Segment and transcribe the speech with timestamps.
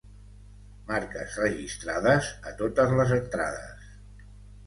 [0.91, 3.85] Marques registrades a totes les entrades.